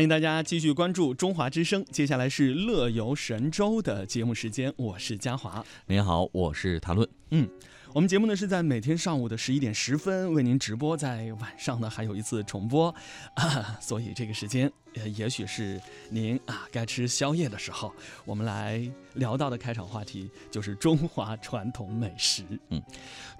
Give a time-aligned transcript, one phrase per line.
[0.00, 5.62] 欢迎大家继续关注中华之声，接下来是乐游神州的节目时间，我是嘉华。
[5.88, 7.06] 您好，我是谭论。
[7.32, 7.46] 嗯。
[7.92, 12.94] 我们节目呢是在每天上午的十一点十分为您直播，在晚上呢还有一次重播，
[13.34, 15.80] 啊，所以这个时间呃也许是
[16.10, 17.92] 您啊该吃宵夜的时候。
[18.24, 18.80] 我们来
[19.14, 22.44] 聊到的开场话题就是中华传统美食。
[22.68, 22.80] 嗯，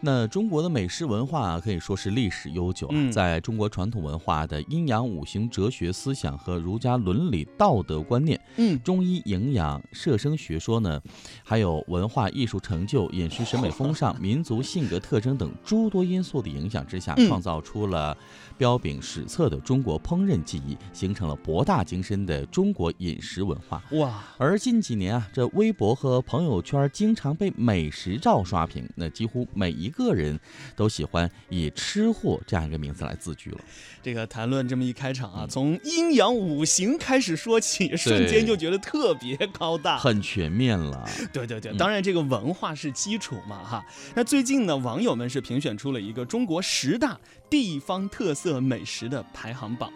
[0.01, 11.01] 那中国的美食文化可以说是历史悠久啊，在中国传统文化的阴阳五行哲学思想和儒家伦理道德观念，嗯，中医营养摄生学说呢，
[11.45, 14.31] 还有文化艺术成就、饮食审美风尚、民。
[14.41, 18.17] 民族性格特征等诸多因素的影响之下，创造出了
[18.57, 23.83] 彪炳史册的中国烹饪技艺，形成了博大精深的中国饮食文化。
[23.93, 24.25] 哇！
[24.39, 30.39] 而近几年啊，这微博和朋友圈经常被美食照刷屏，那几乎每一个人
[30.77, 33.59] 都喜欢以“吃货”这样一个名字来自居了。
[34.03, 41.09] 这个谈论这么一开场啊，从阴阳五行开始说起，瞬间就觉得特别高大，很全面了。
[41.33, 43.85] 对对对，当然这个文化是基础嘛，哈。
[44.15, 49.93] 那最近呢，网友们是评选出了一个中国十大地方特色美食的排行榜。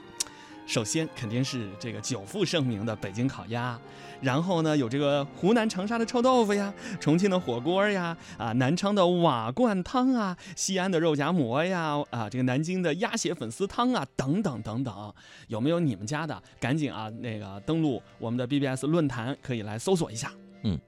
[0.66, 3.78] 首先肯定是这个久负盛名的北京烤鸭，
[4.20, 15.14] 然后呢有这个湖南长沙的臭豆腐呀，重庆的火锅呀，啊南昌的瓦罐汤啊，西安的肉夹馍呀，啊这个南京的鸭血粉丝汤啊，等等等等，
[15.48, 16.42] 有没有你们家的？
[16.58, 20.32] 赶紧啊那个登录我们的 BBS 论坛，可以来搜索一下。
[20.64, 20.78] 嗯，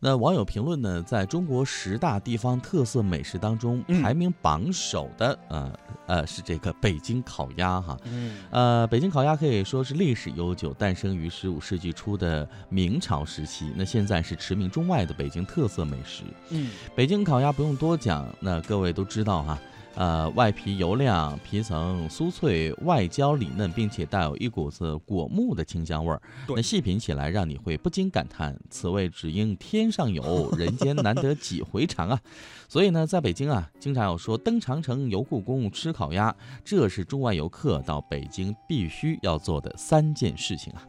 [0.00, 5.72] 那网友评论呢，在中国十大地方特色美食当中，排名榜首的，呃
[6.06, 7.98] 呃，是这个北京烤鸭哈。
[8.04, 13.70] 嗯，呃，北京烤鸭可以说是历史悠久，诞生于十五世纪初的明朝时期。
[13.76, 16.22] 那现在是驰名中外的北京特色美食。
[16.50, 19.58] 嗯，北京烤鸭不用多讲，那各位都知道哈。
[19.96, 26.20] 呃，外皮油亮，皮层酥脆，外焦里嫩，并且带有一股子果木的清香味儿。
[26.48, 32.20] 那细品起来，让你会不禁感叹：此味只应天上有 人间难得几回尝啊！
[32.68, 40.86] 所以呢，在北京啊，经常有说登长城、游故宫、吃烤鸭，这是中外游客到北京必须要做的三件事情啊！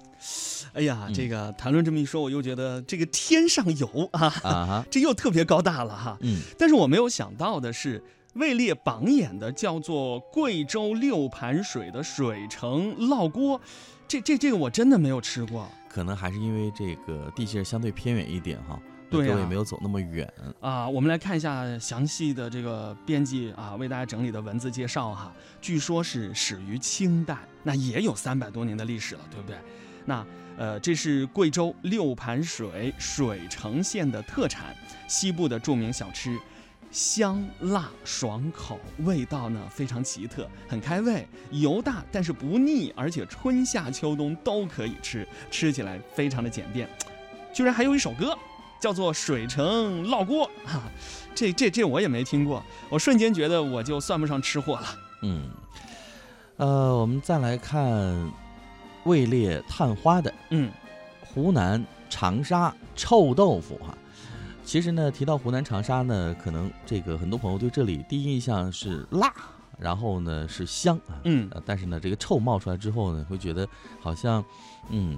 [0.73, 6.17] 哎呀，这个谈论这么一说，我又觉得这个天上有啊，啊，这又特别高大了哈。
[6.19, 8.03] 嗯，但是我没有想到的是。
[8.37, 13.59] 位列榜眼的叫做贵州六盘水的水城烙锅，
[14.07, 20.87] 这这这个我真的没有吃过，可能还是因为这个地界相对偏远一点哈，对各位没有走那么远啊。
[20.87, 29.57] 我们来看一下详细的这个编辑啊为大家整理的文字介绍哈，据说是始于清代，那也有三百多年的历史了，对不对？
[30.05, 30.25] 那
[30.57, 34.75] 呃，这是贵州六盘水水城县的特产，
[35.07, 36.37] 西部的著名小吃。
[36.89, 46.89] 香辣爽口，味道呢非常奇特，很开胃，油大但是不腻，而且春夏秋冬都可以吃，吃起来非常的简便。
[47.53, 48.37] 居然还有一首歌，
[48.79, 50.81] 叫做《水城烙锅》 哈，
[51.35, 54.87] 这这这我也没听过，我瞬间觉得我就算不上吃货了。
[55.23, 55.49] 嗯，
[56.57, 58.31] 呃，我们再来看
[59.03, 60.71] 位列探花的，嗯，
[61.21, 63.97] 湖南长沙臭豆腐哈。
[64.67, 69.33] 其实呢，提到湖南长沙呢，可能这个很多朋友对这里第一印象是辣，
[69.79, 73.65] 然后呢是香啊，嗯，但是呢这个臭冒出来之后呢，会觉得
[74.01, 74.43] 好像，
[74.89, 75.17] 嗯，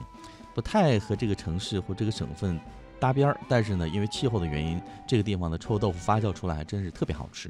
[0.53, 2.61] 不太和这个城市或这个省份。
[2.99, 7.49] 搭边儿，但是呢，因为气候的原因，这个地方的臭豆腐发酵出来还真是特别好吃。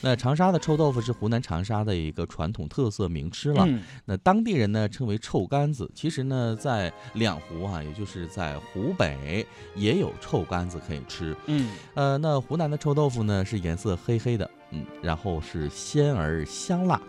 [0.00, 3.66] 那长沙的臭豆腐是湖南长沙的一个传统特色名吃了。
[4.04, 5.90] 那当地人呢称为臭干子。
[5.94, 11.34] 其实呢，在两湖啊，也就是在湖北也有臭干子可以吃。
[11.46, 17.00] 嗯，呃，那湖南的臭豆腐呢是颜色黑黑的，嗯，然后是鲜而香辣。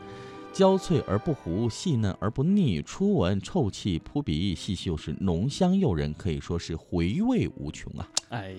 [0.53, 8.07] 焦脆而不糊，细嫩而不腻，初闻臭气扑鼻，细嗅是浓香诱人，可以说是回味无穷啊！
[8.29, 8.53] 哎，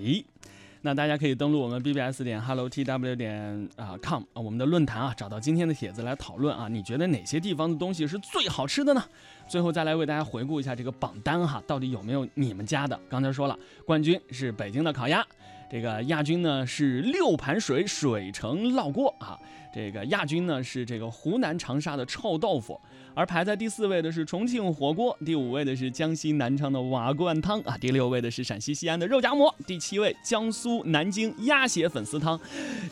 [0.81, 9.05] 那大家可以登录我们 bbs 点 hello tw 点啊 com 啊，我们的论坛啊，找到今天的帖子来讨论啊，你觉得哪些地方的东西是最好吃的呢？
[9.47, 12.99] 最后再来为大家回顾一下这个榜单哈，到底有没有你们家的？
[13.11, 15.25] 刚才说了，冠军是北京的烤鸭。
[15.73, 19.41] 这个亚军呢是六盘水水城烙锅啊，
[19.75, 22.79] 这个亚军呢是这个湖南长沙的臭豆腐，
[23.15, 32.39] 而排在第四位的是重庆火锅，第五位的是江西南昌的瓦罐汤啊，第六位的是陕西西安的肉夹馍，第七位江苏南京鸭血粉丝汤，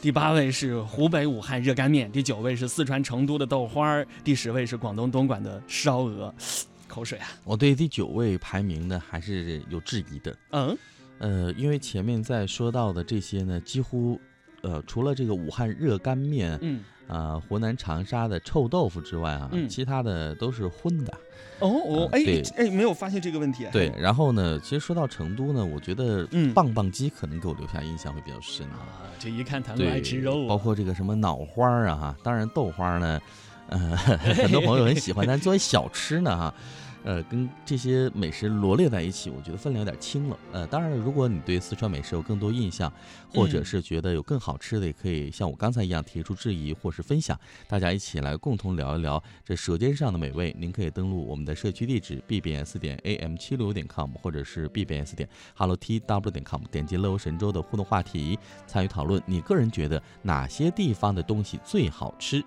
[0.01, 6.35] 第八位是湖北武汉热干面，第九位是四川成都的豆花儿，第十位是广东东莞的烧鹅，
[6.89, 7.29] 口水啊！
[7.45, 10.75] 我对第九位排名呢还是有质疑的，嗯。
[11.21, 14.19] 呃，因为前面在说到的这些呢，几乎
[14.63, 21.13] 呃，除了这个武汉热干面，嗯，呃，湖南长沙的臭豆腐之外啊，嗯其他的都是荤的。
[21.61, 23.67] 哦哦，哎对哎，没有发现这个问题。
[23.71, 28.67] 对，然后呢，其实说到成都呢，我觉得嗯棒棒鸡可能给我留下印象会比较深。
[28.69, 28.89] 啊，
[29.19, 33.21] 这一看他们，爱吃肉啊，包括这个什么脑花儿啊，哈，当然豆花呢，
[33.69, 33.79] 呃，
[34.35, 36.55] 很多朋友很喜欢，但作为小吃呢，哈。
[37.03, 40.39] 呃，跟这些美食罗列在一起，我觉得分量有点轻了。
[40.53, 42.93] 呃，当然了，如果你对四川美食有更多印象，
[43.33, 50.55] 或者嗯是觉得有更好吃的，也可以像我刚才一样提出质疑或是分享，大家一起来共同聊一聊这舌尖上的美味。
[50.59, 59.23] 您可以登录我们的社区地址 bbs 点 am 七六点 com，或者是 bbs 点 hello tw 点 com，点击乐游神州的互动话题，参与讨论。
[59.25, 62.45] 你个人觉得哪些地方的东西最好吃？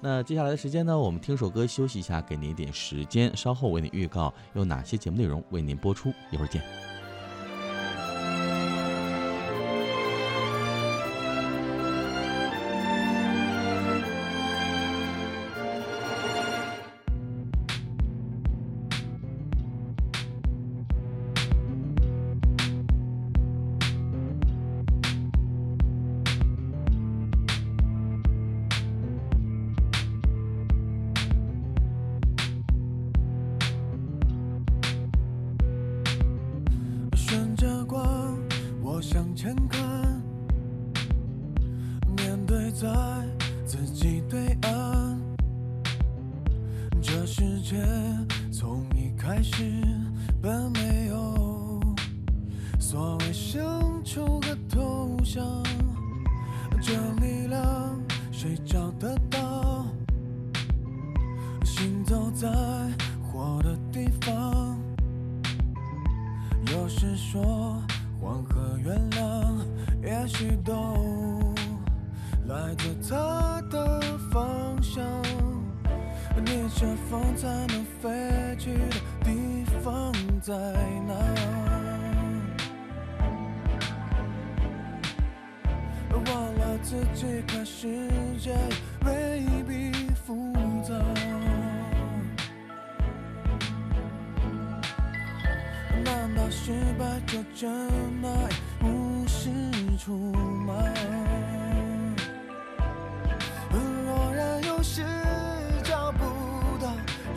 [0.00, 6.60] 那接下来的时间呢，我们听首歌休息一下，给您一点时间，稍后为你预告有哪些节目内容为您播出，一会儿见。
[42.74, 42.88] 在
[43.64, 45.16] 自己对岸。
[47.00, 47.76] 这世界
[48.52, 49.62] 从一开始
[50.42, 51.80] 本没有
[52.80, 55.62] 所谓胜出和投降，
[56.82, 56.92] 这
[57.24, 57.96] 力量
[58.32, 59.86] 谁找得到？
[61.64, 62.48] 行走在
[63.22, 64.76] 火的地方。
[66.72, 67.80] 有时说
[68.20, 69.60] 黄河原谅，
[70.02, 71.53] 也许都
[72.46, 74.00] 来自他的
[74.30, 75.04] 方向。
[76.44, 78.10] 逆着风才能飞
[78.58, 80.12] 去的地方
[80.42, 80.52] 在
[81.06, 81.14] 哪？
[86.10, 87.86] 忘了自己看世
[88.38, 88.54] 界
[89.04, 89.92] 未必
[90.26, 90.52] 复
[90.82, 90.94] 杂。
[96.04, 97.70] 难道失败就真
[98.22, 98.48] 爱
[98.82, 99.48] 无是
[99.96, 100.33] 处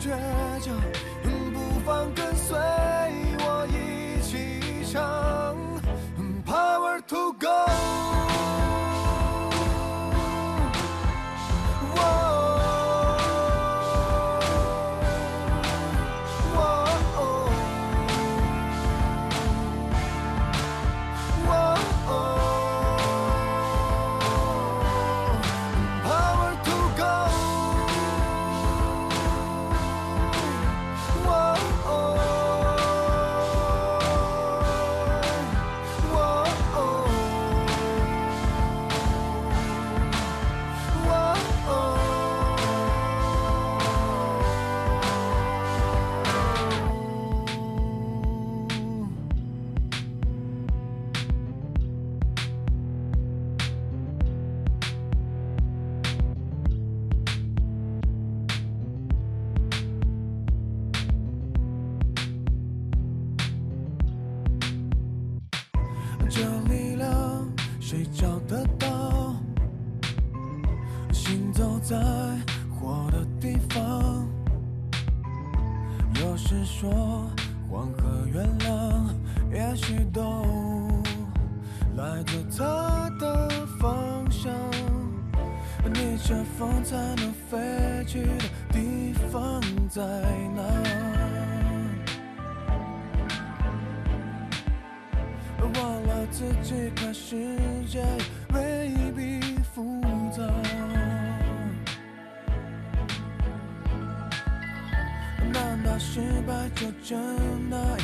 [0.08, 0.74] 倔强，
[1.22, 2.27] 不放歌。
[66.28, 67.48] 这力量
[67.80, 69.34] 谁找得到？
[71.10, 71.96] 行走在
[72.70, 74.28] 火的地方。
[76.20, 77.30] 有时说
[77.70, 79.08] 黄河原谅，
[79.50, 80.44] 也许都
[81.96, 83.48] 来自他的
[83.80, 84.52] 方向。
[85.84, 90.02] 逆着风才能飞去的地方在
[90.54, 91.17] 哪？
[96.38, 97.34] 自己看世
[97.88, 98.00] 界
[98.54, 99.40] 未必
[99.74, 100.44] 复杂。
[105.52, 107.18] 难道失败就真
[107.68, 107.98] 的